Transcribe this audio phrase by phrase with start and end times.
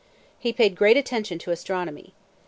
[0.39, 2.15] He paid great attention to astronomy.